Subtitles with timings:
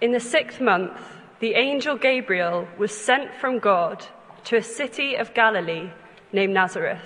[0.00, 0.96] In the sixth month,
[1.40, 4.06] the angel Gabriel was sent from God
[4.44, 5.90] to a city of Galilee
[6.32, 7.02] named Nazareth,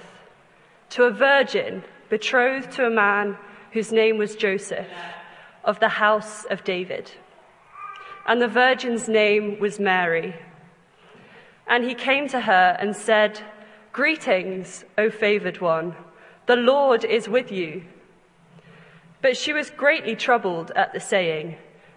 [0.90, 3.38] to a virgin betrothed to a man
[3.70, 4.88] whose name was Joseph,
[5.64, 7.10] of the house of David.
[8.26, 10.36] And the virgin's name was Mary.
[11.66, 13.40] And he came to her and said,
[13.92, 15.96] Greetings, O favored one,
[16.44, 17.84] the Lord is with you.
[19.22, 21.56] But she was greatly troubled at the saying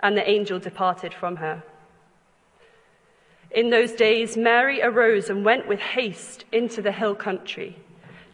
[0.00, 1.62] and the angel departed from her.
[3.50, 7.76] In those days, Mary arose and went with haste into the hill country,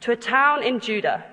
[0.01, 1.25] to a town in Judah.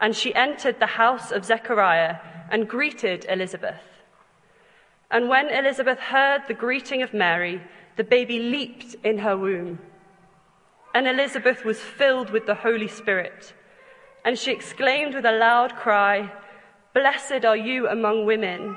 [0.00, 2.16] And she entered the house of Zechariah
[2.50, 3.80] and greeted Elizabeth.
[5.10, 7.60] And when Elizabeth heard the greeting of Mary,
[7.96, 9.78] the baby leaped in her womb.
[10.94, 13.54] And Elizabeth was filled with the Holy Spirit.
[14.24, 16.32] And she exclaimed with a loud cry,
[16.94, 18.76] Blessed are you among women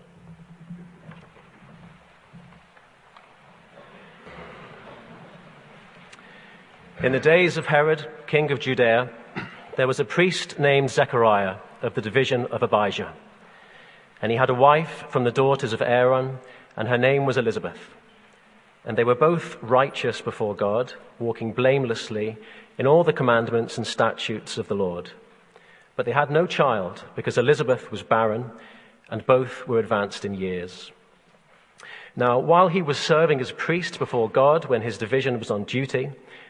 [7.03, 9.09] In the days of Herod, king of Judea,
[9.75, 13.11] there was a priest named Zechariah of the division of Abijah.
[14.21, 16.37] And he had a wife from the daughters of Aaron,
[16.77, 17.79] and her name was Elizabeth.
[18.85, 22.37] And they were both righteous before God, walking blamelessly
[22.77, 25.09] in all the commandments and statutes of the Lord.
[25.95, 28.51] But they had no child, because Elizabeth was barren,
[29.09, 30.91] and both were advanced in years.
[32.15, 36.11] Now, while he was serving as priest before God when his division was on duty,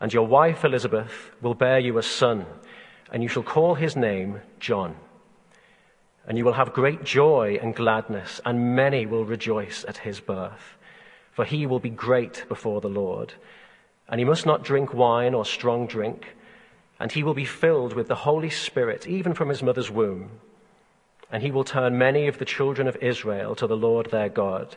[0.00, 2.46] and your wife Elizabeth will bear you a son,
[3.12, 4.96] and you shall call his name John.
[6.26, 10.76] And you will have great joy and gladness, and many will rejoice at his birth.
[11.32, 13.34] For he will be great before the Lord.
[14.08, 16.36] And he must not drink wine or strong drink,
[17.00, 20.30] and he will be filled with the Holy Spirit, even from his mother's womb.
[21.30, 24.76] And he will turn many of the children of Israel to the Lord their God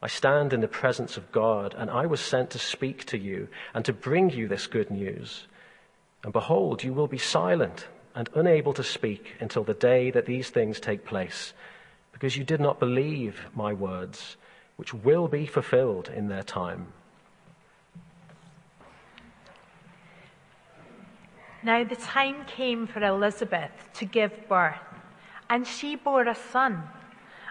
[0.00, 3.48] I stand in the presence of God, and I was sent to speak to you
[3.74, 5.48] and to bring you this good news.
[6.22, 10.50] And behold, you will be silent and unable to speak until the day that these
[10.50, 11.52] things take place,
[12.12, 14.36] because you did not believe my words,
[14.76, 16.92] which will be fulfilled in their time.
[21.62, 24.78] Now the time came for Elizabeth to give birth,
[25.50, 26.84] and she bore a son.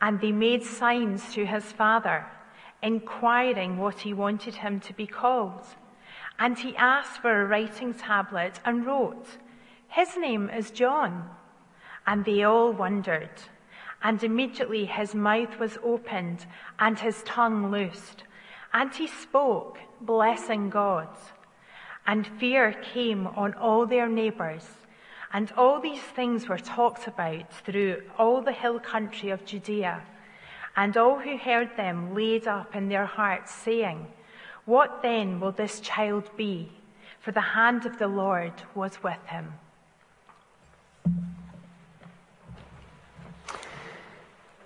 [0.00, 2.26] And they made signs to his father,
[2.82, 5.64] inquiring what he wanted him to be called.
[6.38, 9.26] And he asked for a writing tablet and wrote,
[9.88, 11.30] His name is John.
[12.06, 13.30] And they all wondered.
[14.02, 16.46] And immediately his mouth was opened
[16.78, 18.24] and his tongue loosed.
[18.72, 21.08] And he spoke, blessing God.
[22.06, 24.68] And fear came on all their neighbors.
[25.36, 30.02] And all these things were talked about through all the hill country of Judea.
[30.74, 34.06] And all who heard them laid up in their hearts, saying,
[34.64, 36.72] What then will this child be?
[37.20, 39.52] For the hand of the Lord was with him.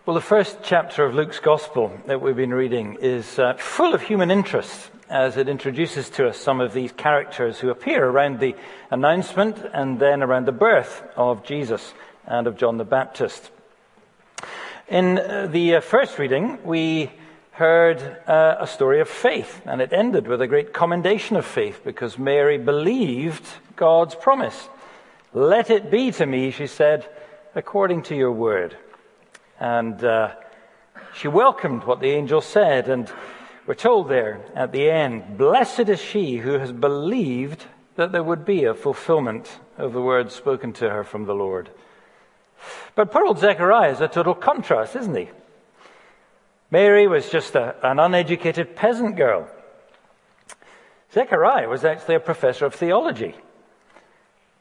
[0.06, 4.02] Well, the first chapter of Luke's Gospel that we've been reading is uh, full of
[4.02, 8.54] human interest as it introduces to us some of these characters who appear around the
[8.90, 11.92] announcement and then around the birth of Jesus
[12.26, 13.50] and of John the Baptist.
[14.88, 17.10] In uh, the uh, first reading, we
[17.50, 21.82] heard uh, a story of faith, and it ended with a great commendation of faith
[21.84, 24.68] because Mary believed God's promise.
[25.34, 27.08] Let it be to me, she said,
[27.56, 28.76] according to your word.
[29.58, 30.34] And uh,
[31.14, 33.12] she welcomed what the angel said, and
[33.70, 38.44] we're told there at the end, Blessed is she who has believed that there would
[38.44, 41.70] be a fulfillment of the words spoken to her from the Lord.
[42.96, 45.28] But poor old Zechariah is a total contrast, isn't he?
[46.72, 49.48] Mary was just a, an uneducated peasant girl.
[51.14, 53.36] Zechariah was actually a professor of theology.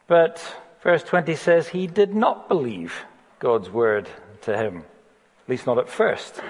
[0.06, 0.40] But
[0.84, 2.94] verse 20 says he did not believe
[3.40, 4.08] God's word
[4.42, 4.84] to him,
[5.42, 6.40] at least not at first.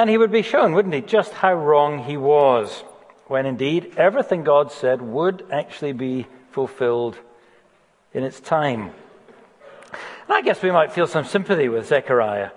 [0.00, 2.84] And he would be shown, wouldn't he, just how wrong he was,
[3.26, 7.18] when indeed everything God said would actually be fulfilled
[8.14, 8.92] in its time.
[9.90, 12.48] And I guess we might feel some sympathy with Zechariah.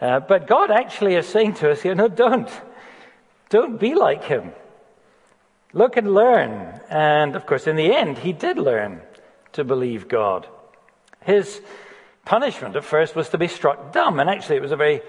[0.00, 2.48] Uh, but God actually is saying to us, you know, don't.
[3.50, 4.52] Don't be like him.
[5.74, 6.80] Look and learn.
[6.88, 9.02] And of course, in the end, he did learn
[9.52, 10.48] to believe God.
[11.20, 11.60] His
[12.24, 14.18] punishment at first was to be struck dumb.
[14.18, 15.02] And actually, it was a very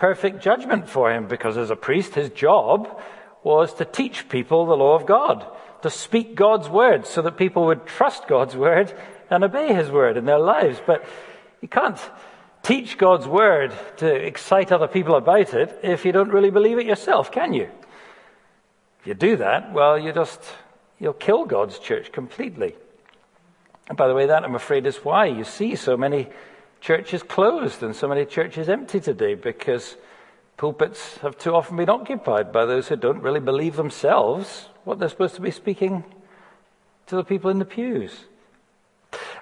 [0.00, 2.98] perfect judgment for him because as a priest, his job
[3.42, 5.46] was to teach people the law of God,
[5.82, 8.94] to speak God's word so that people would trust God's word
[9.28, 10.80] and obey his word in their lives.
[10.86, 11.04] But
[11.60, 12.00] you can't
[12.62, 16.86] teach God's word to excite other people about it if you don't really believe it
[16.86, 17.68] yourself, can you?
[19.00, 20.40] If you do that, well, you just,
[20.98, 22.74] you'll kill God's church completely.
[23.90, 26.30] And by the way, that I'm afraid is why you see so many
[26.80, 29.96] churches closed and so many churches empty today because
[30.56, 35.08] pulpits have too often been occupied by those who don't really believe themselves what they're
[35.08, 36.04] supposed to be speaking
[37.06, 38.24] to the people in the pews.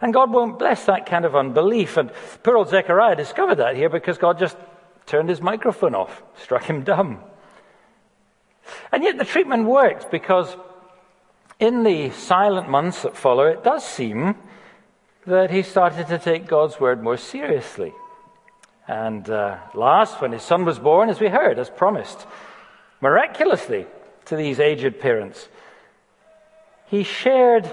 [0.01, 1.97] And God won't bless that kind of unbelief.
[1.97, 2.11] And
[2.43, 4.57] poor old Zechariah discovered that here because God just
[5.07, 7.21] turned his microphone off, struck him dumb.
[8.93, 10.55] And yet the treatment worked because
[11.59, 14.37] in the silent months that follow, it does seem
[15.29, 17.93] that he started to take God's word more seriously.
[18.87, 22.27] And uh, last, when his son was born, as we heard, as promised,
[23.03, 23.87] miraculously
[24.25, 25.49] to these aged parents,
[26.87, 27.71] he shared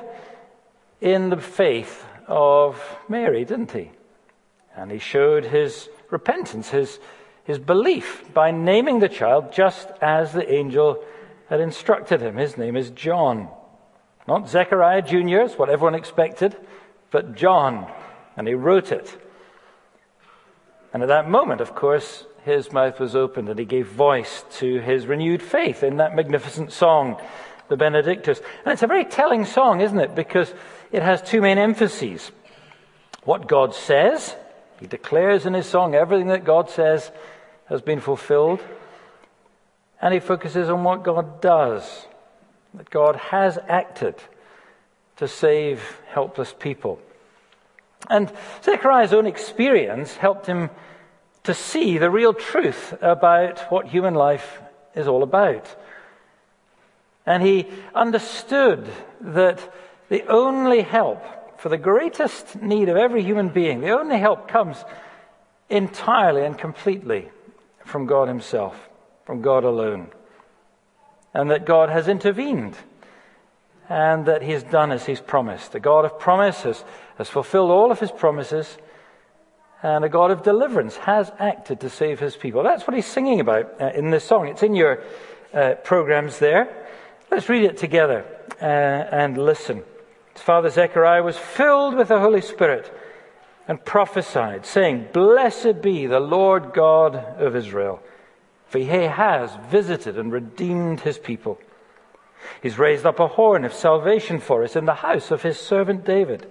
[1.00, 3.91] in the faith of Mary, didn't he?
[4.75, 7.00] And he showed his repentance, his,
[7.45, 11.01] his belief, by naming the child just as the angel
[11.47, 12.35] had instructed him.
[12.35, 13.47] His name is John.
[14.27, 16.57] Not Zechariah Jr., is what everyone expected
[17.15, 17.89] but John,
[18.36, 19.17] and he wrote it.
[20.93, 24.81] And at that moment, of course, his mouth was opened and he gave voice to
[24.81, 27.15] his renewed faith in that magnificent song,
[27.69, 28.41] the Benedictus.
[28.65, 30.13] And it's a very telling song, isn't it?
[30.13, 30.53] Because
[30.91, 32.34] it has two main emphases.
[33.24, 34.36] What God says,
[34.81, 37.12] he declares in his song everything that God says
[37.67, 38.60] has been fulfilled.
[40.01, 42.07] And he focuses on what God does,
[42.74, 44.15] that God has acted
[45.15, 47.00] to save helpless people.
[48.09, 48.31] And
[48.63, 50.69] Zechariah's own experience helped him
[51.43, 54.62] to see the real truth about what human life
[54.95, 55.75] is all about.
[57.25, 58.88] And he understood
[59.21, 59.74] that
[60.09, 61.24] the only help
[61.59, 64.83] for the greatest need of every human being, the only help comes
[65.69, 67.29] entirely and completely
[67.83, 68.89] from God Himself,
[69.25, 70.09] from God alone.
[71.33, 72.75] And that God has intervened
[73.89, 75.71] and that He has done as He's promised.
[75.71, 76.65] The God of promise
[77.17, 78.77] has, fulfilled all of His promises
[79.84, 82.63] and a God of deliverance has acted to save His people.
[82.63, 84.48] That's what He's singing about uh, in this song.
[84.48, 85.03] It's in your
[85.53, 86.88] uh, programs there.
[87.29, 88.25] Let's read it together
[88.62, 89.84] uh, and listen.
[90.34, 92.91] His father Zechariah was filled with the Holy Spirit
[93.67, 98.01] and prophesied, saying, Blessed be the Lord God of Israel,
[98.67, 101.60] for he has visited and redeemed his people.
[102.62, 106.05] He's raised up a horn of salvation for us in the house of his servant
[106.05, 106.50] David,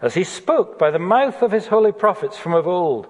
[0.00, 3.06] as he spoke by the mouth of his holy prophets from of old,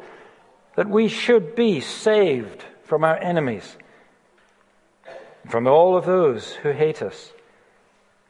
[0.77, 3.77] that we should be saved from our enemies,
[5.49, 7.33] from all of those who hate us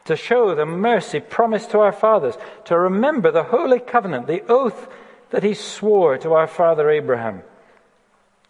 [0.06, 4.88] to show the mercy promised to our fathers, to remember the holy covenant, the oath
[5.30, 7.42] that he swore to our father Abraham,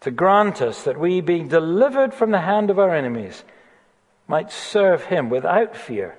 [0.01, 3.43] to grant us that we, being delivered from the hand of our enemies,
[4.29, 6.19] might serve him without fear,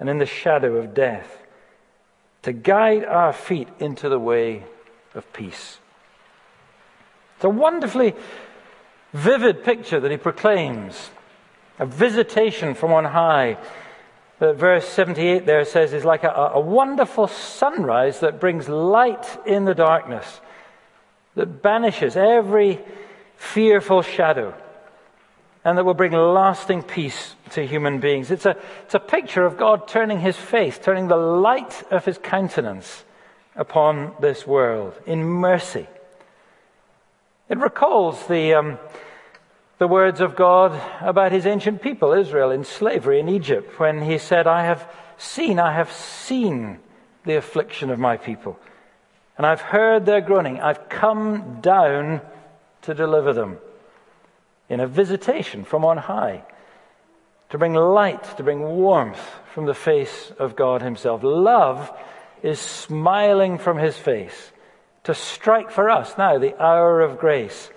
[0.00, 1.38] and in the shadow of death,
[2.42, 4.64] to guide our feet into the way
[5.14, 5.78] of peace.
[7.36, 8.14] It's a wonderfully
[9.12, 11.10] vivid picture that he proclaims
[11.78, 13.58] a visitation from on high.
[14.38, 19.64] But verse 78 there says is like a, a wonderful sunrise that brings light in
[19.64, 20.40] the darkness,
[21.34, 22.80] that banishes every
[23.36, 24.54] fearful shadow,
[25.64, 28.30] and that will bring lasting peace to human beings.
[28.30, 32.18] It's a, it's a picture of God turning his face, turning the light of his
[32.18, 33.04] countenance
[33.54, 35.86] upon this world in mercy.
[37.48, 38.54] It recalls the.
[38.54, 38.78] Um,
[39.80, 44.18] the words of God about his ancient people, Israel, in slavery in Egypt, when he
[44.18, 44.86] said, I have
[45.16, 46.80] seen, I have seen
[47.24, 48.58] the affliction of my people,
[49.38, 50.60] and I've heard their groaning.
[50.60, 52.20] I've come down
[52.82, 53.56] to deliver them
[54.70, 56.42] in a visitation from on high,
[57.50, 59.20] to bring light, to bring warmth
[59.52, 61.22] from the face of God himself.
[61.22, 61.92] Love
[62.42, 64.52] is smiling from his face
[65.04, 67.70] to strike for us now the hour of grace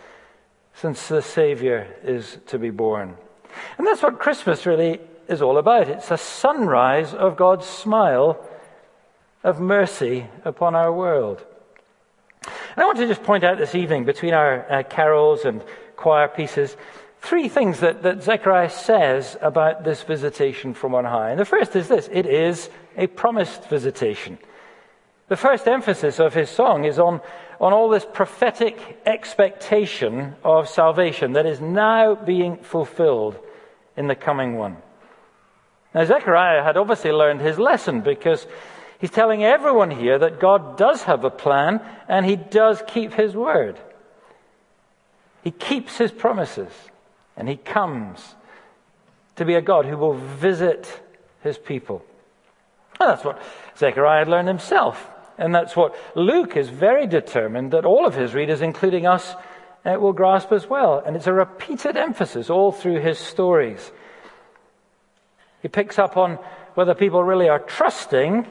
[0.75, 3.15] since the Savior is to be born.
[3.77, 5.89] And that's what Christmas really is all about.
[5.89, 8.43] It's a sunrise of God's smile
[9.43, 11.43] of mercy upon our world.
[12.45, 15.63] And I want to just point out this evening, between our uh, carols and
[15.95, 16.75] choir pieces,
[17.21, 21.31] three things that, that Zechariah says about this visitation from on high.
[21.31, 24.37] And the first is this it is a promised visitation.
[25.29, 27.21] The first emphasis of his song is on,
[27.59, 33.39] on all this prophetic expectation of salvation that is now being fulfilled
[33.95, 34.77] in the coming one.
[35.93, 38.45] Now, Zechariah had obviously learned his lesson because
[38.99, 43.35] he's telling everyone here that God does have a plan and he does keep his
[43.35, 43.79] word.
[45.43, 46.71] He keeps his promises
[47.35, 48.35] and he comes
[49.35, 51.01] to be a God who will visit
[51.41, 52.03] his people.
[52.99, 53.41] And that's what
[53.77, 55.09] Zechariah had learned himself.
[55.37, 59.35] And that's what Luke is very determined that all of his readers, including us,
[59.83, 61.01] uh, will grasp as well.
[61.05, 63.91] And it's a repeated emphasis all through his stories.
[65.61, 66.39] He picks up on
[66.75, 68.45] whether people really are trusting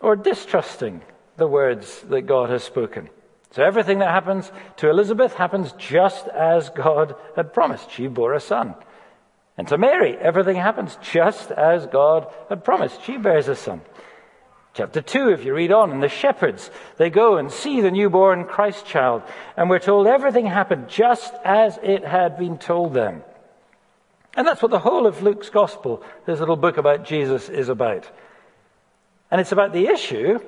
[0.00, 1.02] or distrusting
[1.36, 3.08] the words that God has spoken.
[3.52, 7.90] So everything that happens to Elizabeth happens just as God had promised.
[7.90, 8.74] She bore a son.
[9.58, 13.02] And to Mary, everything happens just as God had promised.
[13.02, 13.82] She bears a son.
[14.74, 18.46] Chapter 2, if you read on, and the shepherds, they go and see the newborn
[18.46, 19.22] Christ child,
[19.54, 23.22] and we're told everything happened just as it had been told them.
[24.34, 28.10] And that's what the whole of Luke's gospel, this little book about Jesus, is about.
[29.30, 30.40] And it's about the issue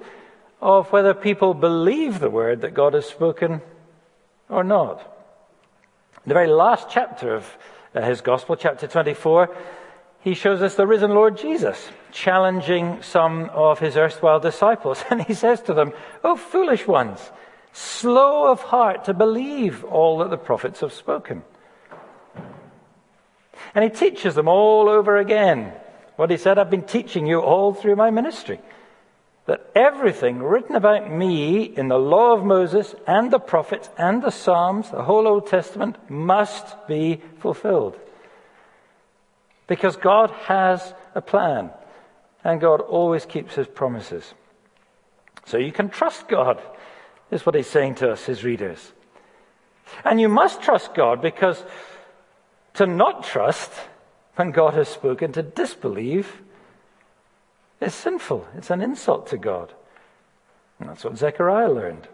[0.64, 3.60] of whether people believe the word that God has spoken
[4.48, 4.98] or not.
[6.24, 7.58] In the very last chapter of
[7.94, 9.54] uh, his gospel, chapter 24,
[10.20, 15.04] he shows us the risen Lord Jesus challenging some of his erstwhile disciples.
[15.10, 15.92] And he says to them,
[16.24, 17.20] Oh, foolish ones,
[17.74, 21.42] slow of heart to believe all that the prophets have spoken.
[23.74, 25.74] And he teaches them all over again
[26.16, 28.60] what he said I've been teaching you all through my ministry.
[29.46, 34.30] That everything written about me in the law of Moses and the prophets and the
[34.30, 37.98] Psalms, the whole Old Testament, must be fulfilled.
[39.66, 41.70] Because God has a plan,
[42.42, 44.34] and God always keeps his promises.
[45.46, 46.62] So you can trust God,
[47.30, 48.92] is what he's saying to us, his readers.
[50.04, 51.62] And you must trust God because
[52.74, 53.70] to not trust
[54.36, 56.42] when God has spoken, to disbelieve,
[57.84, 58.46] is sinful.
[58.56, 59.72] It's an insult to God.
[60.78, 62.08] And that's what Zechariah learned.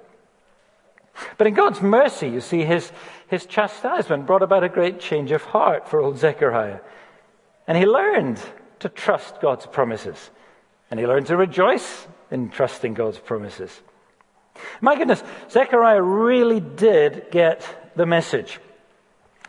[1.38, 2.92] But in God's mercy, you see, his,
[3.28, 6.80] his chastisement brought about a great change of heart for old Zechariah.
[7.66, 8.40] And he learned
[8.80, 10.30] to trust God's promises.
[10.90, 13.80] And he learned to rejoice in trusting God's promises.
[14.80, 18.60] My goodness, Zechariah really did get the message.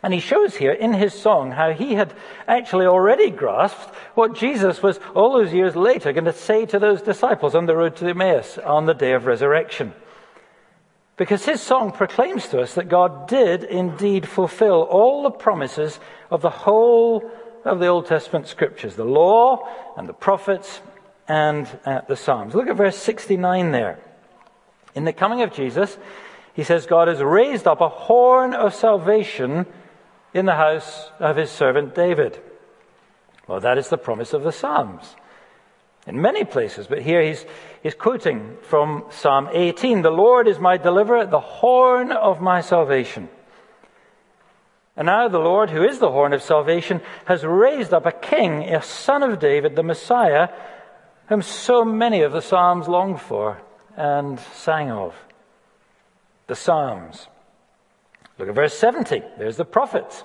[0.02, 2.12] And he shows here in his song how he had
[2.48, 7.02] actually already grasped what Jesus was all those years later going to say to those
[7.02, 9.92] disciples on the road to Emmaus on the day of resurrection.
[11.16, 16.42] Because his song proclaims to us that God did indeed fulfill all the promises of
[16.42, 17.30] the whole
[17.64, 20.80] of the Old Testament scriptures, the law and the prophets
[21.28, 22.54] and uh, the Psalms.
[22.54, 24.00] Look at verse 69 there.
[24.96, 25.96] In the coming of Jesus,
[26.54, 29.66] he says, God has raised up a horn of salvation
[30.34, 32.40] in the house of his servant David.
[33.46, 35.16] Well, that is the promise of the Psalms.
[36.06, 37.44] In many places, but here he's,
[37.82, 43.28] he's quoting from Psalm 18 The Lord is my deliverer, the horn of my salvation.
[44.96, 48.64] And now the Lord, who is the horn of salvation, has raised up a king,
[48.64, 50.48] a son of David, the Messiah,
[51.28, 53.58] whom so many of the Psalms longed for
[53.96, 55.14] and sang of.
[56.46, 57.28] The Psalms.
[58.42, 59.22] Look at verse 70.
[59.38, 60.24] There's the prophets.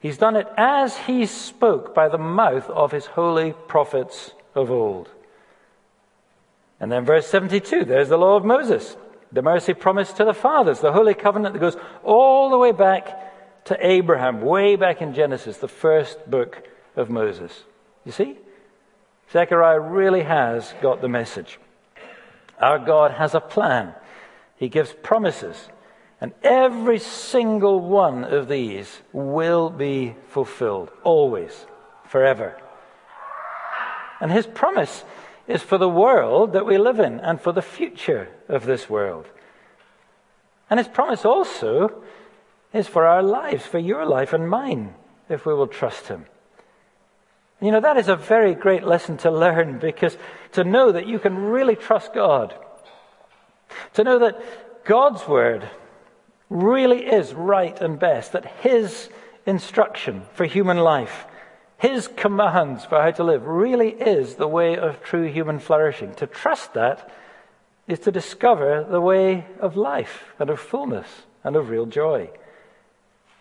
[0.00, 5.10] He's done it as he spoke by the mouth of his holy prophets of old.
[6.80, 8.96] And then verse 72, there's the law of Moses,
[9.30, 13.64] the mercy promised to the fathers, the holy covenant that goes all the way back
[13.66, 16.66] to Abraham, way back in Genesis, the first book
[16.96, 17.64] of Moses.
[18.06, 18.38] You see?
[19.30, 21.58] Zechariah really has got the message.
[22.58, 23.92] Our God has a plan.
[24.56, 25.68] He gives promises.
[26.24, 31.66] And every single one of these will be fulfilled, always,
[32.06, 32.56] forever.
[34.22, 35.04] And his promise
[35.46, 39.26] is for the world that we live in and for the future of this world.
[40.70, 42.02] And his promise also
[42.72, 44.94] is for our lives, for your life and mine,
[45.28, 46.24] if we will trust him.
[47.60, 50.16] You know, that is a very great lesson to learn because
[50.52, 52.54] to know that you can really trust God,
[53.92, 55.68] to know that God's word
[56.54, 59.10] really is right and best, that His
[59.44, 61.26] instruction for human life,
[61.76, 66.14] His commands for how to live, really is the way of true human flourishing.
[66.14, 67.10] To trust that
[67.88, 71.08] is to discover the way of life and of fullness
[71.42, 72.30] and of real joy.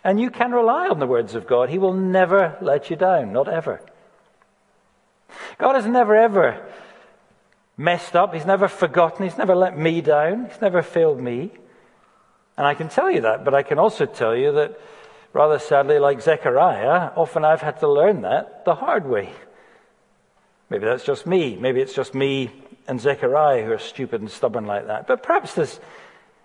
[0.03, 1.69] And you can rely on the words of God.
[1.69, 3.79] He will never let you down, not ever.
[5.59, 6.65] God has never ever
[7.77, 8.33] messed up.
[8.33, 9.23] He's never forgotten.
[9.23, 10.47] He's never let me down.
[10.47, 11.51] He's never failed me.
[12.57, 14.79] And I can tell you that, but I can also tell you that,
[15.33, 19.31] rather sadly, like Zechariah, often I've had to learn that the hard way.
[20.69, 21.55] Maybe that's just me.
[21.55, 22.51] Maybe it's just me
[22.87, 25.07] and Zechariah who are stupid and stubborn like that.
[25.07, 25.79] But perhaps there's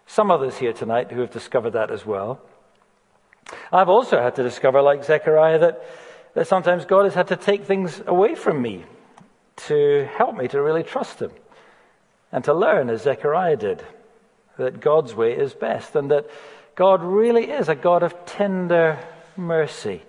[0.06, 2.40] some others here tonight who have discovered that as well.
[3.72, 5.84] I've also had to discover, like Zechariah, that,
[6.34, 8.84] that sometimes God has had to take things away from me
[9.56, 11.32] to help me to really trust Him
[12.32, 13.84] and to learn as Zechariah did
[14.58, 16.28] that God's way is best and that
[16.74, 18.98] God really is a God of tender
[19.36, 20.02] mercy.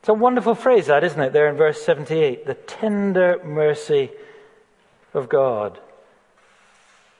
[0.00, 2.46] It's a wonderful phrase, that, isn't it, there in verse 78?
[2.46, 4.10] The tender mercy
[5.14, 5.78] of God.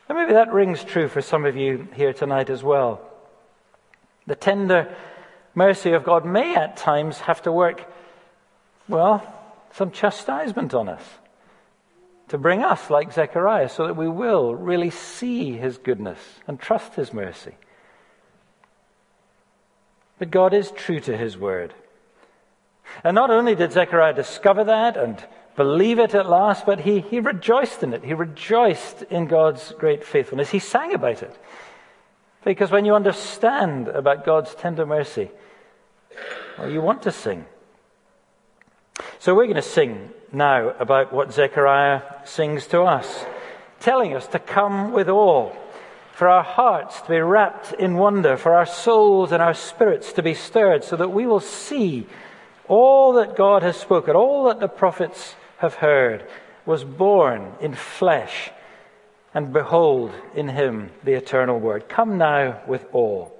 [0.08, 3.00] And maybe that rings true for some of you here tonight as well.
[4.26, 4.94] The tender
[5.54, 7.90] mercy of God may at times have to work,
[8.88, 9.22] well,
[9.72, 11.02] some chastisement on us
[12.28, 16.94] to bring us like Zechariah so that we will really see his goodness and trust
[16.94, 17.54] his mercy.
[20.18, 21.74] But God is true to his word.
[23.04, 25.22] And not only did Zechariah discover that and
[25.56, 28.04] believe it at last, but he, he rejoiced in it.
[28.04, 30.50] He rejoiced in God's great faithfulness.
[30.50, 31.36] He sang about it.
[32.44, 35.30] Because when you understand about God's tender mercy,
[36.58, 37.44] well, you want to sing.
[39.18, 43.24] So we're going to sing now about what Zechariah sings to us,
[43.80, 45.56] telling us to come with all,
[46.12, 50.22] for our hearts to be wrapped in wonder, for our souls and our spirits to
[50.22, 52.06] be stirred, so that we will see
[52.66, 56.26] all that God has spoken, all that the prophets have heard,
[56.66, 58.50] was born in flesh.
[59.34, 61.88] And behold, in him the eternal word.
[61.88, 63.34] Come now with all.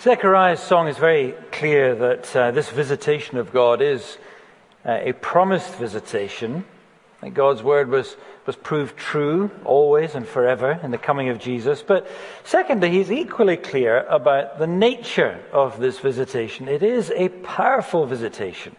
[0.00, 4.18] Zechariah's song is very clear that uh, this visitation of God is
[4.84, 6.64] uh, a promised visitation.
[7.20, 8.16] That God's word was,
[8.46, 11.80] was proved true always and forever in the coming of Jesus.
[11.80, 12.08] But
[12.42, 16.66] secondly, he's equally clear about the nature of this visitation.
[16.66, 18.74] It is a powerful visitation.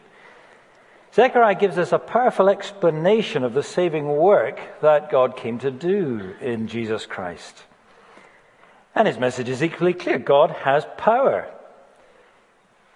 [1.15, 6.33] Zechariah gives us a powerful explanation of the saving work that God came to do
[6.41, 7.63] in Jesus Christ.
[8.95, 11.49] And his message is equally clear God has power.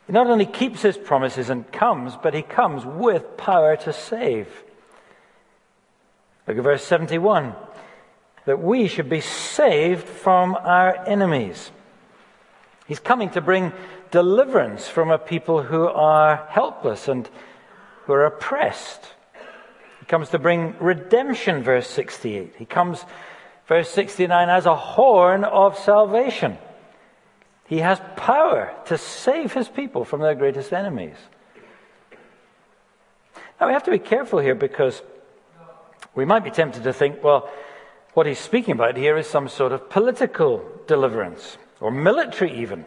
[0.07, 4.47] He not only keeps his promises and comes, but he comes with power to save.
[6.47, 7.53] Look at verse 71
[8.45, 11.69] that we should be saved from our enemies.
[12.87, 13.73] He's coming to bring
[14.09, 17.29] deliverance from a people who are helpless and
[18.05, 19.05] who are oppressed.
[19.99, 22.53] He comes to bring redemption, verse 68.
[22.57, 23.03] He comes
[23.67, 26.57] verse 69, as a horn of salvation.
[27.67, 31.15] He has power to save his people from their greatest enemies.
[33.59, 35.01] Now we have to be careful here because
[36.15, 37.49] we might be tempted to think, well,
[38.13, 42.85] what he's speaking about here is some sort of political deliverance, or military even.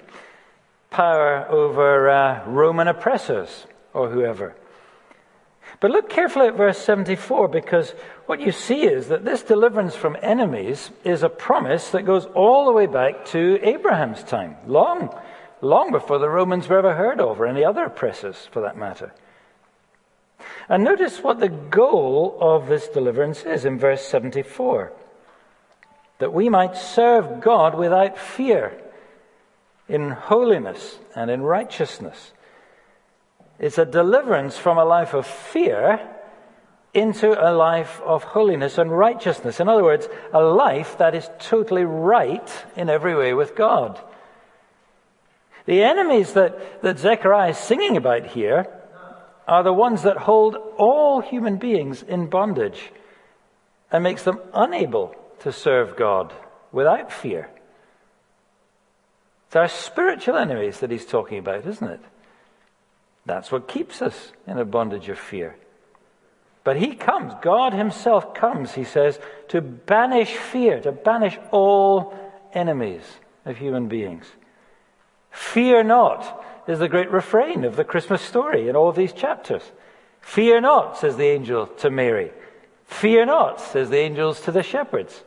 [0.90, 4.57] Power over uh, Roman oppressors, or whoever.
[5.81, 7.95] But look carefully at verse 74 because
[8.27, 12.66] what you see is that this deliverance from enemies is a promise that goes all
[12.66, 15.14] the way back to Abraham's time, long,
[15.62, 19.14] long before the Romans were ever heard of, or any other oppressors for that matter.
[20.69, 24.93] And notice what the goal of this deliverance is in verse 74
[26.19, 28.79] that we might serve God without fear,
[29.88, 32.33] in holiness and in righteousness.
[33.61, 36.01] It's a deliverance from a life of fear
[36.94, 39.61] into a life of holiness and righteousness.
[39.61, 44.01] In other words, a life that is totally right in every way with God.
[45.66, 48.66] The enemies that, that Zechariah is singing about here
[49.46, 52.90] are the ones that hold all human beings in bondage
[53.92, 56.33] and makes them unable to serve God
[56.73, 57.51] without fear.
[59.46, 62.01] It's our spiritual enemies that he's talking about, isn't it?
[63.26, 65.56] That's what keeps us in a bondage of fear.
[66.64, 72.14] But He comes, God Himself comes, He says, to banish fear, to banish all
[72.52, 73.02] enemies
[73.44, 74.26] of human beings.
[75.30, 79.62] Fear not is the great refrain of the Christmas story in all these chapters.
[80.20, 82.33] Fear not, says the angel to Mary.
[82.85, 85.24] Fear not, says the angels to the shepherds.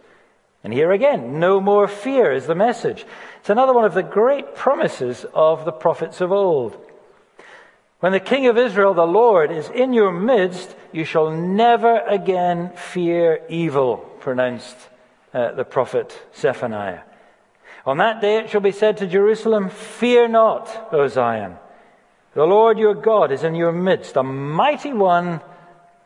[0.64, 3.06] And here again, no more fear is the message.
[3.40, 6.78] It's another one of the great promises of the prophets of old.
[8.04, 12.74] When the King of Israel, the Lord, is in your midst, you shall never again
[12.76, 14.76] fear evil, pronounced
[15.34, 17.04] uh, the prophet Zephaniah.
[17.86, 21.56] On that day it shall be said to Jerusalem, Fear not, O Zion.
[22.34, 25.40] The Lord your God is in your midst, a mighty one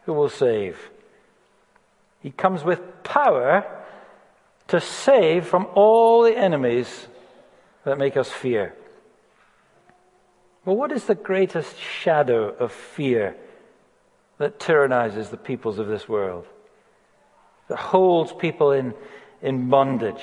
[0.05, 0.77] who will save.
[2.21, 3.65] He comes with power
[4.67, 7.07] to save from all the enemies
[7.85, 8.75] that make us fear.
[10.67, 13.37] Well, what is the greatest shadow of fear
[14.37, 16.45] that tyrannizes the peoples of this world?
[17.69, 18.93] That holds people in,
[19.41, 20.21] in bondage?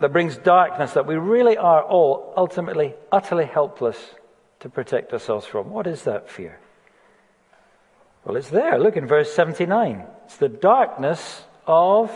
[0.00, 4.14] That brings darkness that we really are all ultimately, utterly helpless
[4.58, 5.70] to protect ourselves from?
[5.70, 6.58] What is that fear?
[8.24, 8.80] Well, it's there.
[8.80, 10.04] Look in verse 79.
[10.24, 12.10] It's the darkness of,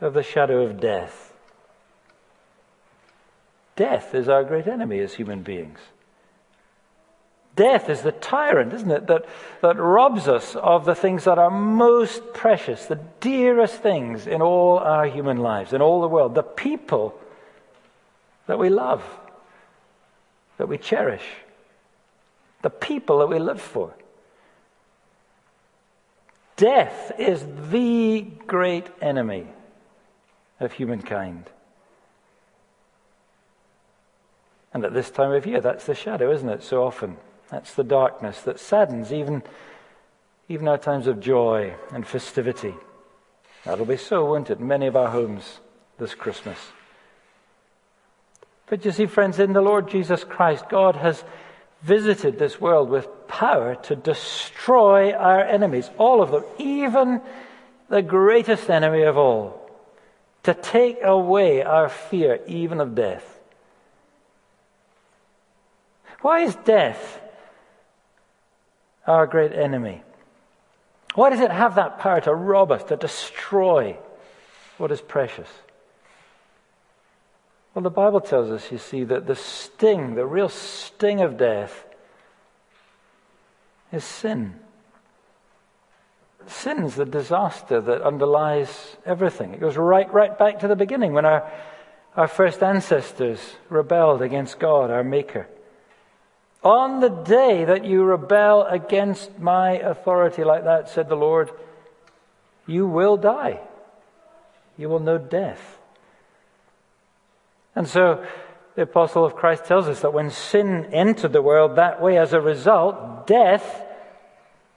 [0.00, 1.25] of the shadow of death.
[3.76, 5.78] Death is our great enemy as human beings.
[7.54, 9.24] Death is the tyrant, isn't it, that,
[9.62, 14.78] that robs us of the things that are most precious, the dearest things in all
[14.78, 17.18] our human lives, in all the world, the people
[18.46, 19.02] that we love,
[20.58, 21.24] that we cherish,
[22.60, 23.94] the people that we live for.
[26.56, 29.46] Death is the great enemy
[30.60, 31.50] of humankind.
[34.76, 36.62] And at this time of year, that's the shadow, isn't it?
[36.62, 37.16] So often.
[37.50, 39.42] That's the darkness that saddens even,
[40.50, 42.74] even our times of joy and festivity.
[43.64, 45.60] That'll be so, won't it, in many of our homes
[45.98, 46.58] this Christmas.
[48.66, 51.24] But you see, friends, in the Lord Jesus Christ, God has
[51.80, 57.22] visited this world with power to destroy our enemies, all of them, even,
[57.88, 59.70] the greatest enemy of all,
[60.42, 63.35] to take away our fear even of death.
[66.20, 67.20] Why is death
[69.06, 70.02] our great enemy?
[71.14, 73.96] Why does it have that power to rob us, to destroy
[74.78, 75.48] what is precious?
[77.74, 81.84] Well, the Bible tells us, you see, that the sting, the real sting of death,
[83.92, 84.54] is sin.
[86.46, 89.52] Sin's the disaster that underlies everything.
[89.52, 91.50] It goes right, right back to the beginning when our,
[92.16, 95.48] our first ancestors rebelled against God, our Maker.
[96.66, 101.52] On the day that you rebel against my authority like that, said the Lord,
[102.66, 103.60] you will die.
[104.76, 105.78] You will know death.
[107.76, 108.26] And so
[108.74, 112.32] the apostle of Christ tells us that when sin entered the world that way, as
[112.32, 113.84] a result, death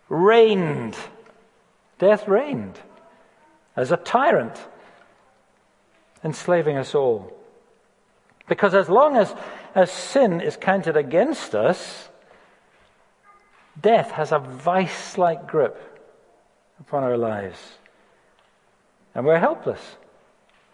[0.10, 0.96] reigned.
[1.98, 2.78] Death reigned
[3.76, 4.64] as a tyrant,
[6.24, 7.36] enslaving us all.
[8.48, 9.34] Because as long as,
[9.76, 12.10] as sin is counted against us,
[13.80, 15.78] death has a vice like grip
[16.80, 17.60] upon our lives.
[19.16, 19.82] And we're helpless.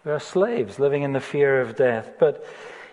[0.04, 2.12] We are slaves living in the fear of death.
[2.18, 2.44] But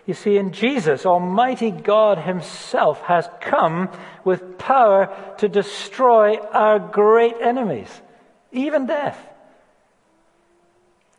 [0.06, 3.88] you see, in Jesus, Almighty God Himself has come
[4.24, 7.88] with power to destroy our great enemies,
[8.52, 9.18] even death,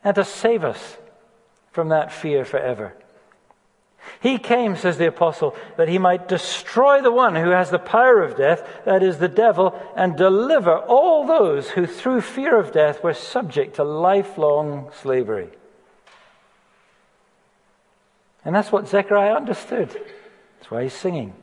[0.03, 0.97] and to save us
[1.71, 2.93] from that fear forever.
[4.19, 8.23] He came, says the apostle, that he might destroy the one who has the power
[8.23, 13.03] of death, that is the devil, and deliver all those who through fear of death
[13.03, 15.49] were subject to lifelong slavery.
[18.43, 19.89] And that's what Zechariah understood.
[19.89, 21.33] That's why he's singing.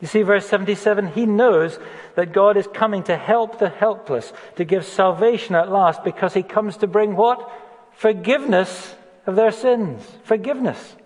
[0.00, 1.78] You see, verse 77 he knows
[2.14, 6.42] that God is coming to help the helpless, to give salvation at last, because he
[6.42, 7.50] comes to bring what?
[7.92, 8.94] Forgiveness
[9.26, 10.06] of their sins.
[10.24, 10.96] Forgiveness.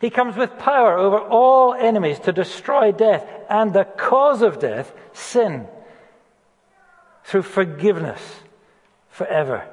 [0.00, 4.92] He comes with power over all enemies to destroy death and the cause of death,
[5.12, 5.66] sin,
[7.24, 8.20] through forgiveness
[9.10, 9.66] forever.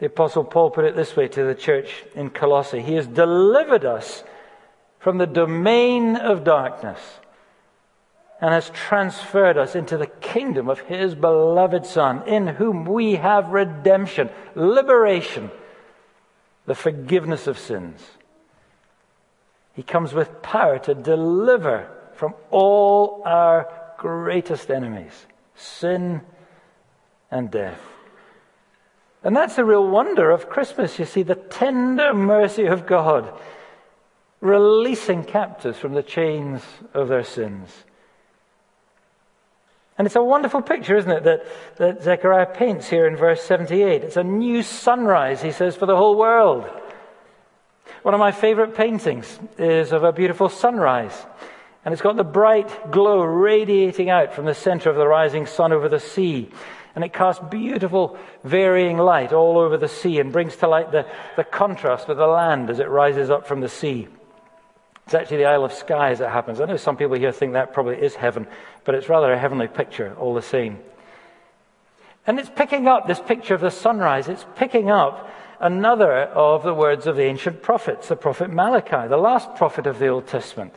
[0.00, 3.84] The Apostle Paul put it this way to the church in Colossae He has delivered
[3.84, 4.22] us
[4.98, 6.98] from the domain of darkness
[8.40, 13.48] and has transferred us into the kingdom of His beloved Son, in whom we have
[13.48, 15.50] redemption, liberation
[16.66, 18.00] the forgiveness of sins.
[19.74, 26.20] He comes with power to deliver from all our greatest enemies sin
[27.30, 27.80] and death.
[29.24, 33.32] And that's the real wonder of Christmas, you see, the tender mercy of God
[34.40, 37.84] releasing captives from the chains of their sins.
[40.02, 44.02] And it's a wonderful picture, isn't it, that, that Zechariah paints here in verse 78.
[44.02, 46.68] It's a new sunrise, he says, for the whole world.
[48.02, 51.16] One of my favorite paintings is of a beautiful sunrise.
[51.84, 55.72] And it's got the bright glow radiating out from the center of the rising sun
[55.72, 56.50] over the sea.
[56.96, 61.06] And it casts beautiful varying light all over the sea and brings to light the,
[61.36, 64.08] the contrast with the land as it rises up from the sea.
[65.06, 66.60] It's actually the Isle of Skye as it happens.
[66.60, 68.46] I know some people here think that probably is heaven,
[68.84, 70.78] but it's rather a heavenly picture all the same.
[72.26, 74.28] And it's picking up this picture of the sunrise.
[74.28, 79.16] It's picking up another of the words of the ancient prophets, the prophet Malachi, the
[79.16, 80.74] last prophet of the Old Testament.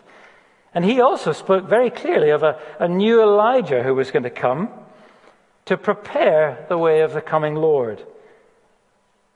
[0.73, 4.29] And he also spoke very clearly of a, a new Elijah who was going to
[4.29, 4.69] come
[5.65, 8.05] to prepare the way of the coming Lord.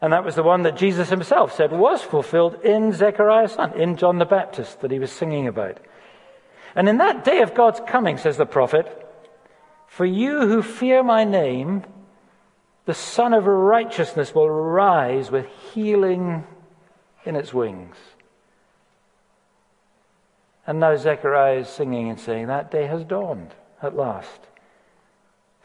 [0.01, 3.97] And that was the one that Jesus himself said was fulfilled in Zechariah's son, in
[3.97, 5.79] John the Baptist that he was singing about.
[6.75, 8.95] And in that day of God's coming, says the prophet,
[9.87, 11.83] for you who fear my name,
[12.85, 16.45] the Sun of Righteousness will rise with healing
[17.25, 17.97] in its wings.
[20.65, 24.39] And now Zechariah is singing and saying, That day has dawned at last.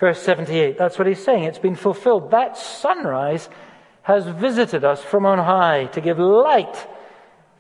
[0.00, 1.44] Verse 78, that's what he's saying.
[1.44, 2.30] It's been fulfilled.
[2.30, 3.48] That sunrise
[4.04, 6.86] has visited us from on high to give light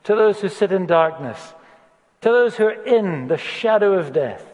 [0.04, 1.54] to those who sit in darkness,
[2.20, 4.44] to those who are in the shadow of death.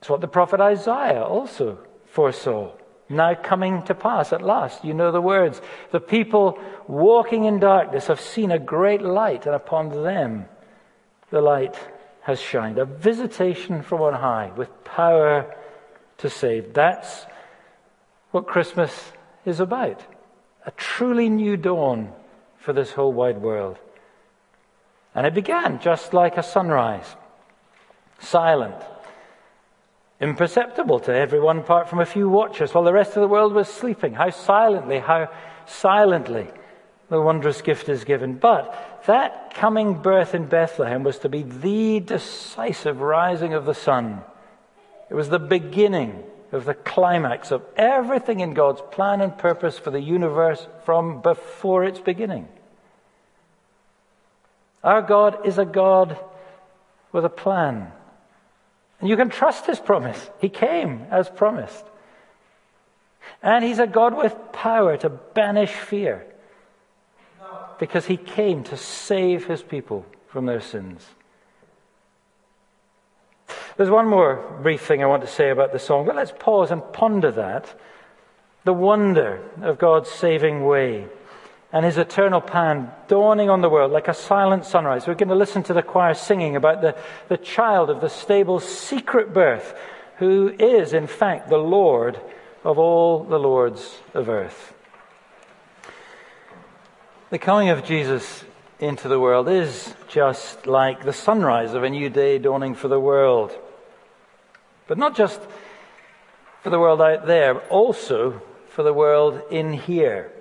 [0.00, 2.72] It's what the prophet Isaiah also foresaw.
[3.08, 4.84] Now coming to pass at last.
[4.84, 5.60] You know the words.
[5.92, 10.46] The people walking in darkness have seen a great light, and upon them
[11.30, 11.78] the light
[12.22, 12.78] has shined.
[12.78, 15.54] A visitation from on high with power
[16.18, 16.74] to save.
[16.74, 17.26] That's
[18.32, 19.12] what Christmas
[19.44, 20.00] is about
[20.64, 22.12] a truly new dawn
[22.56, 23.78] for this whole wide world.
[25.14, 27.16] And it began just like a sunrise,
[28.20, 28.76] silent.
[30.22, 33.68] imperceptible to everyone apart from a few watchers while the rest of the world was
[33.68, 34.14] sleeping.
[34.14, 35.28] How silently, how
[35.66, 36.46] silently
[37.08, 38.36] the wondrous gift is given.
[38.36, 44.22] But that coming birth in Bethlehem was to be the decisive rising of the sun.
[45.10, 46.22] It was the beginning
[46.52, 51.84] of the climax of everything in God's plan and purpose for the universe from before
[51.84, 52.46] its beginning.
[54.84, 56.18] Our God is a God
[57.10, 57.90] with a plan.
[59.00, 60.30] And you can trust his promise.
[60.40, 61.84] He came as promised.
[63.42, 66.26] And he's a God with power to banish fear
[67.78, 71.04] because he came to save his people from their sins.
[73.76, 76.70] There's one more brief thing I want to say about the song, but let's pause
[76.70, 77.74] and ponder that.
[78.64, 81.06] The wonder of God's saving way
[81.72, 85.06] and his eternal plan dawning on the world like a silent sunrise.
[85.06, 86.96] We're going to listen to the choir singing about the,
[87.28, 89.74] the child of the stable's secret birth,
[90.18, 92.20] who is, in fact, the Lord
[92.62, 94.74] of all the lords of earth.
[97.30, 98.44] The coming of Jesus
[98.82, 102.98] into the world is just like the sunrise of a new day dawning for the
[102.98, 103.56] world.
[104.88, 105.40] But not just
[106.62, 110.32] for the world out there, but also for the world in here.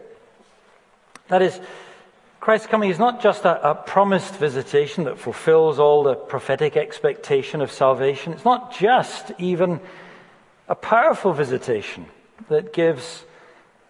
[1.28, 1.60] That is,
[2.40, 7.62] Christ's coming is not just a, a, promised visitation that fulfills all the prophetic expectation
[7.62, 8.34] of salvation.
[8.34, 9.80] It's not just even
[10.68, 12.08] a powerful visitation
[12.50, 13.24] that gives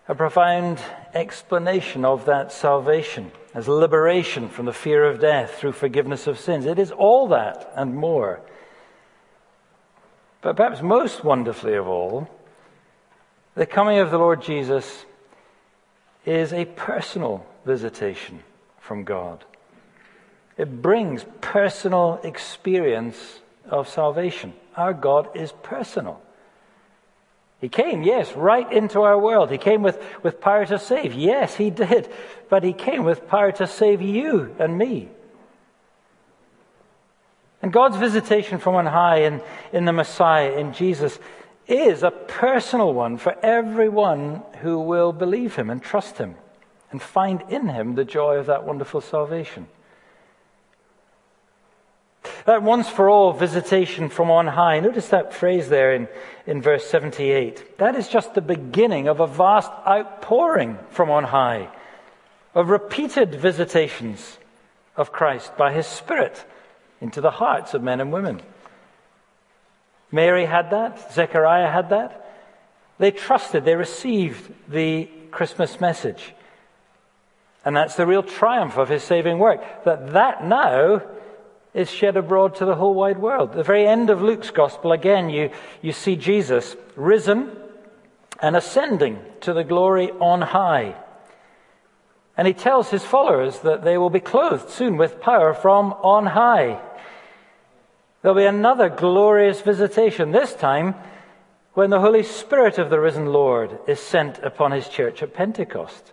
[0.10, 0.80] a profound
[1.14, 6.66] explanation of that salvation as liberation from the fear of death through forgiveness of sins.
[6.66, 8.42] It is all that and more.
[10.42, 12.30] But perhaps most wonderfully of all,
[13.56, 15.06] the coming of the Lord Jesus
[16.26, 18.44] is a personal visitation
[18.80, 19.44] from God.
[20.58, 24.54] It brings personal experience of salvation.
[24.76, 26.22] Our God is personal.
[27.62, 29.52] He came, yes, right into our world.
[29.52, 31.14] He came with, with power to save.
[31.14, 32.12] Yes, he did.
[32.50, 35.10] But he came with power to save you and me.
[37.62, 41.20] And God's visitation from on high in, in the Messiah, in Jesus,
[41.68, 46.36] is a personal one for everyone who will believe him and trust him
[46.90, 49.68] and find in him the joy of that wonderful salvation.
[52.46, 54.80] That once for all visitation from on high.
[54.80, 56.08] Notice that phrase there in,
[56.46, 57.78] in verse 78.
[57.78, 61.70] That is just the beginning of a vast outpouring from on high,
[62.54, 64.38] of repeated visitations
[64.96, 66.46] of Christ by his Spirit
[67.00, 68.42] into the hearts of men and women.
[70.12, 72.18] Mary had that, Zechariah had that.
[73.00, 76.34] They trusted, they received the Christmas message.
[77.64, 79.62] And that's the real triumph of his saving work.
[79.86, 81.02] That that now
[81.74, 83.54] is shed abroad to the whole wide world.
[83.54, 85.50] the very end of Luke's gospel, again, you,
[85.82, 87.52] you see Jesus risen
[88.42, 90.96] and ascending to the glory on high.
[92.36, 96.26] And he tells his followers that they will be clothed soon with power from on
[96.26, 96.82] high.
[98.22, 100.96] There'll be another glorious visitation, this time
[101.74, 106.12] when the Holy Spirit of the risen Lord is sent upon his church at Pentecost.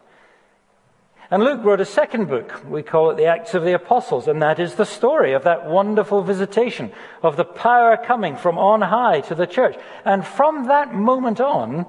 [1.31, 2.65] And Luke wrote a second book.
[2.67, 5.67] We call it the Acts of the Apostles, and that is the story of that
[5.67, 6.91] wonderful visitation
[7.23, 9.77] of the power coming from on high to the church.
[10.07, 11.87] And from that moment on,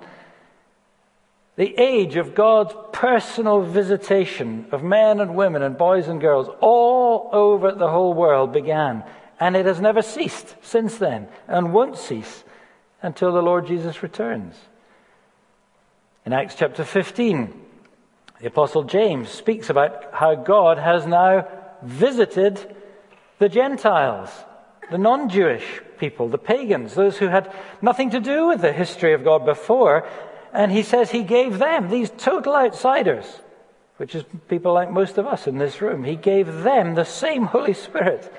[1.56, 7.30] the age of God's personal visitation of men and women and boys and girls all
[7.34, 9.04] over the whole world began.
[9.40, 12.44] And it has never ceased since then and won't cease
[13.02, 14.56] until the Lord Jesus returns.
[16.26, 17.59] In Acts chapter 15,
[18.40, 21.48] the Apostle James speaks about how God has now
[21.82, 22.76] visited
[23.38, 24.30] the Gentiles,
[24.90, 29.14] the non Jewish people, the pagans, those who had nothing to do with the history
[29.14, 30.08] of God before.
[30.54, 33.26] And he says he gave them, these total outsiders,
[33.98, 37.44] which is people like most of us in this room, he gave them the same
[37.44, 38.34] Holy Spirit.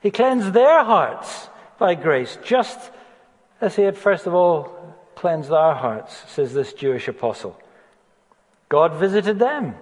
[0.00, 2.78] He cleansed their hearts by grace, just
[3.60, 7.58] as he had first of all cleansed our hearts, says this Jewish apostle.
[8.74, 9.76] God visited them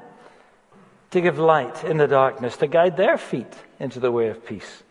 [1.12, 4.82] to give light in the darkness, to guide their feet into the way of peace.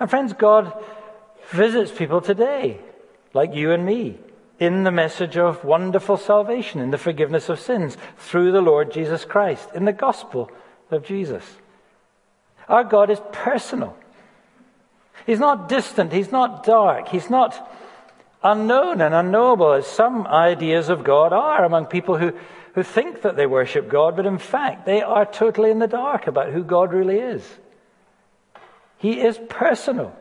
[0.00, 0.72] And friends, God
[1.50, 2.80] visits people today,
[3.32, 4.18] like you and me,
[4.58, 9.24] in the message of wonderful salvation, in the forgiveness of sins, through the Lord Jesus
[9.24, 10.50] Christ, in the gospel
[10.90, 11.44] of Jesus.
[12.68, 13.96] Our God is personal.
[15.24, 16.12] He's not distant.
[16.12, 17.06] He's not dark.
[17.06, 17.70] He's not
[18.42, 22.32] unknown and unknowable as some ideas of God are among people who,
[22.76, 26.26] who think that they worship God, but in fact, they are totally in the dark
[26.26, 27.42] about who God really is.
[28.98, 30.14] He is personal.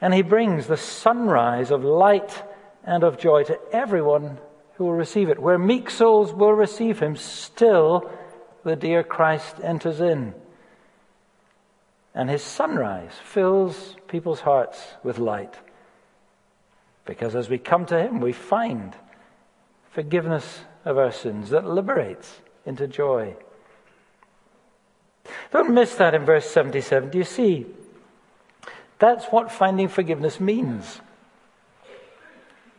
[0.00, 2.42] and he brings the sunrise of light
[2.84, 4.38] and of joy to everyone
[4.74, 5.38] who will receive it.
[5.38, 8.10] Where meek souls will receive him, still
[8.64, 10.34] the dear Christ enters in.
[12.14, 15.54] And his sunrise fills people's hearts with light.
[17.04, 18.94] Because as we come to him, we find
[19.92, 23.36] forgiveness of our sins that liberates into joy.
[25.52, 27.10] Don't miss that in verse 77.
[27.10, 27.66] Do you see?
[28.98, 31.00] That's what finding forgiveness means.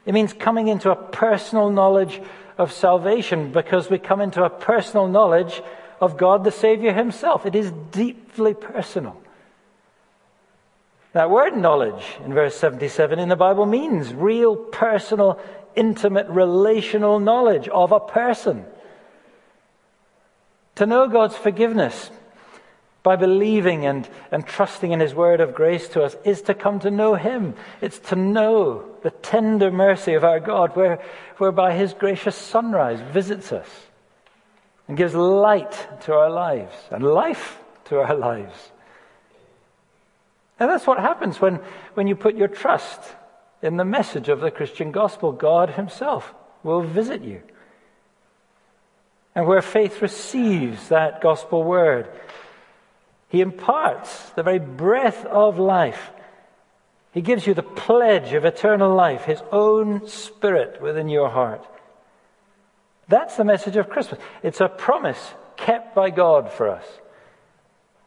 [0.05, 2.21] It means coming into a personal knowledge
[2.57, 5.61] of salvation because we come into a personal knowledge
[5.99, 7.45] of God the Savior Himself.
[7.45, 9.21] It is deeply personal.
[11.11, 15.39] That word knowledge in verse 77 in the Bible means real, personal,
[15.77, 18.65] intimate, relational knowledge of a person.
[20.75, 22.11] To know God's forgiveness
[23.03, 26.81] by believing and, and trusting in His word of grace to us is to come
[26.81, 27.55] to know Him.
[27.79, 31.01] It's to know the tender mercy of our God, where,
[31.37, 33.69] whereby His gracious sunrise visits us
[34.87, 38.71] and gives light to our lives and life to our lives.
[40.59, 41.59] And that's what happens when,
[41.93, 43.01] when you put your trust
[43.61, 45.31] in the message of the Christian gospel.
[45.31, 46.33] God Himself
[46.63, 47.41] will visit you.
[49.35, 52.09] And where faith receives that gospel word,
[53.29, 56.11] he imparts the very breath of life.
[57.11, 61.65] He gives you the pledge of eternal life, His own Spirit within your heart.
[63.07, 64.19] That's the message of Christmas.
[64.43, 66.85] It's a promise kept by God for us.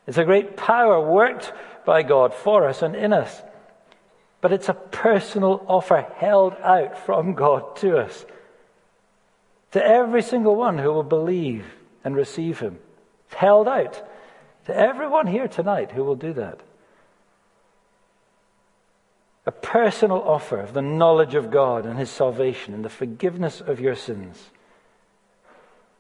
[0.07, 1.53] It's a great power worked
[1.85, 3.43] by God for us and in us.
[4.41, 8.25] But it's a personal offer held out from God to us.
[9.73, 11.67] To every single one who will believe
[12.05, 12.79] and receive Him.
[13.27, 14.03] It's held out
[14.67, 16.61] to everyone here tonight who will do that.
[19.47, 23.81] A personal offer of the knowledge of God and His salvation and the forgiveness of
[23.81, 24.51] your sins.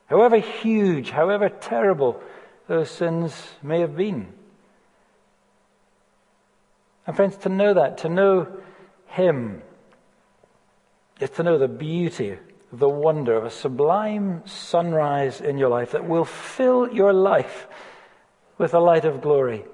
[0.07, 2.20] However huge, however terrible
[2.66, 4.32] those sins may have been.
[7.11, 8.46] And, friends, to know that, to know
[9.08, 9.62] Him,
[11.18, 12.38] is to know the beauty,
[12.72, 17.66] the wonder of a sublime sunrise in your life that will fill your life
[18.58, 19.64] with the light of glory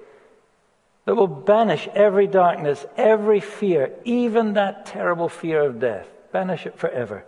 [1.05, 6.09] that will banish every darkness, every fear, even that terrible fear of death.
[6.33, 7.27] Banish it forever.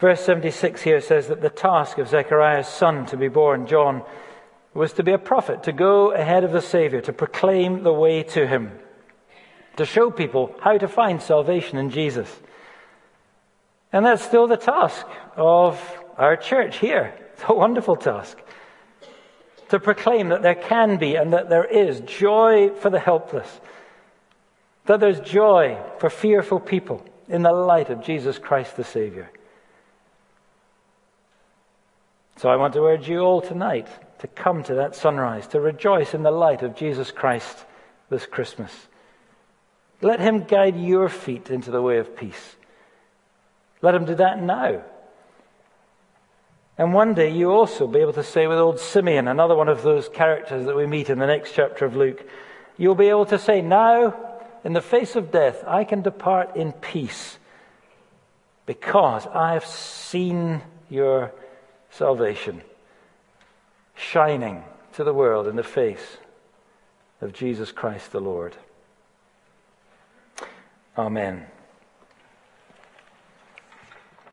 [0.00, 4.02] Verse 76 here says that the task of Zechariah's son to be born, John,
[4.74, 8.22] was to be a prophet, to go ahead of the Savior, to proclaim the way
[8.22, 8.72] to him,
[9.76, 12.34] to show people how to find salvation in Jesus.
[13.92, 15.06] And that's still the task
[15.36, 15.80] of
[16.16, 17.14] our church here.
[17.32, 18.38] It's a wonderful task
[19.70, 23.60] to proclaim that there can be and that there is joy for the helpless,
[24.86, 29.30] that there's joy for fearful people in the light of Jesus Christ the Savior.
[32.36, 33.88] So I want to urge you all tonight
[34.20, 37.64] to come to that sunrise, to rejoice in the light of Jesus Christ
[38.10, 38.72] this Christmas.
[40.00, 42.56] Let Him guide your feet into the way of peace.
[43.82, 44.82] Let Him do that now.
[46.76, 49.82] And one day you also be able to say with old Simeon, another one of
[49.82, 52.24] those characters that we meet in the next chapter of Luke,
[52.76, 54.14] you'll be able to say, Now,
[54.64, 57.38] in the face of death, I can depart in peace
[58.66, 61.32] because I have seen your
[61.90, 62.62] salvation
[63.98, 64.62] shining
[64.94, 66.18] to the world in the face
[67.20, 68.54] of Jesus Christ the Lord.
[70.96, 71.46] Amen.